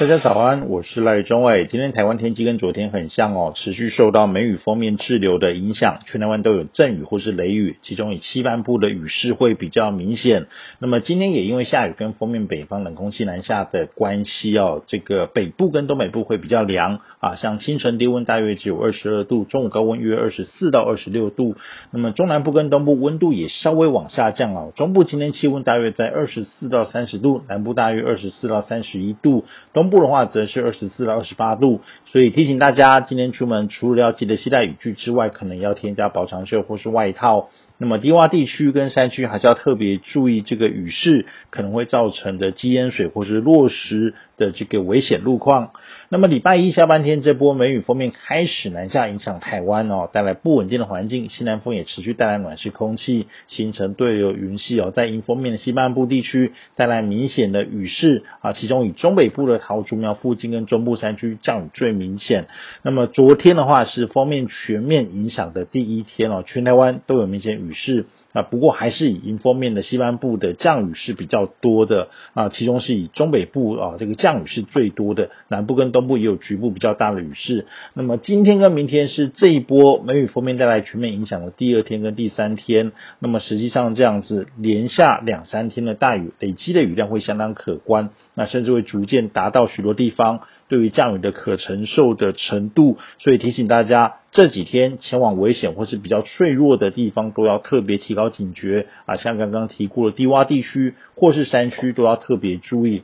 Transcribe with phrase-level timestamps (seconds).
[0.00, 1.66] 大家早安，我是赖中伟。
[1.66, 10.46] 今天台湾天气跟昨天很像哦，持续受到梅雨锋面滞留的影响，全台湾都有阵雨或是雷雨，其中以西半部的雨势会比较明显。
[10.78, 21.56] 那么今天也因为下雨跟锋面北方冷空气南下的关系哦，这个北部跟东北部会比较凉啊，像清晨低温大约只有二十二度，中午高温约二十四到二十六度。
[21.90, 37.50] 那么中南部跟东部温度也稍微往下降哦，中部今天气温大约在二十四到三十度，南部大约二十四到三十一度，东部的话则是二十四到二十八度，所以提醒大家，今天出门除了要记得携带雨具之外，可能要添加薄长袖或是外套。
[37.82, 45.70] 那么低洼地区跟山区还是要特别注意这个雨势可能会造成的积淹水或是落石的这个危险路况。
[46.12, 51.28] 那么礼拜一下半天这波梅雨锋面开始南下，影响台湾哦，带来不稳定的环境。
[51.28, 62.48] 西南风也持续带来暖湿空气，形成对流云系哦，在迎风面的西半部地区带来明显的雨势啊，其中以中北部的桃竹苗附近跟中部山区降雨最明显。
[62.82, 67.70] 那么昨天的话是锋面全面影响的第一天哦，全台湾都有明显雨。
[67.70, 77.66] 雨势啊，不过还是以迎风面的西半部的降雨是比较多的啊，其中是以中北部啊这个降雨是最多的，南部跟东东部也有局部比较大的雨势。
[77.94, 94.14] 那么今天跟明天是这一波梅雨锋面带来全面影响的第二天跟第三天，那么实际上这样子连下两三天的大雨，累积的雨量会相当可观，那甚至会逐渐达到许多地方对于降雨的可承受的程度，所以提醒大家。
[94.32, 99.16] 这几天前往危险或是比较脆弱的地方，都要特别提高警觉啊！
[99.16, 103.02] 像刚刚提过的低洼地区或是山区，都要特别注意。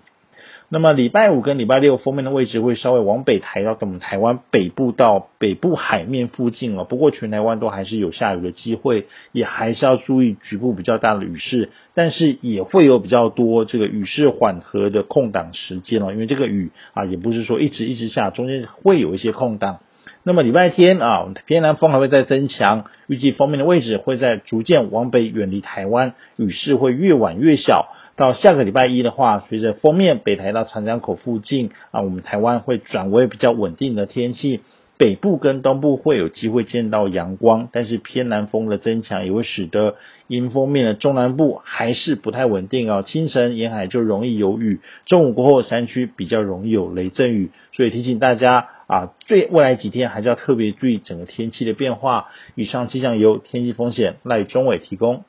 [0.68, 6.82] 那么礼拜五跟礼拜六封面的位置会稍微往北抬到我们台湾北部到北部海面附近了。
[6.82, 16.10] 不过全台湾都还是有下雨的机会，也还是要注意局部比较大的雨势，但是也会有比较多这个雨势缓和的空档时间哦。
[16.10, 19.78] 因为这个雨啊，也不是说一直一直下，中间会有一些空档。
[20.24, 27.86] 那么礼拜天啊，偏南风还会再增强，预计封面的位置会在逐渐往北远离台湾，雨势会越晚越小。
[28.16, 34.62] 到下个礼拜一的话，随着锋面北抬到长江口附近啊，我们台湾会转为比较稳定的天气。
[34.98, 39.96] 北部跟东部会有机会见到阳光，但是偏南风的增强也会使得
[40.26, 43.04] 迎风面的中南部还是不太稳定哦。
[43.06, 52.28] 清晨沿海就容易有雨，中午过后山区比较容易有雷阵雨，所以提醒大家啊，最未来几天还是要特别注意整个天气的变化。
[52.54, 55.24] 以上气象由天气风险赖中伟提供。